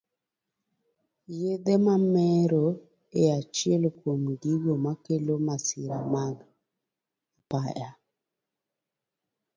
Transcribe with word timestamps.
Yedhe 1.41 1.75
mamero 1.85 2.65
e 3.19 3.21
achiel 3.39 3.83
kuom 3.97 4.21
gigo 4.41 4.73
makelo 4.85 5.33
masira 5.45 5.97
mag 6.13 6.35
apaya 7.39 7.89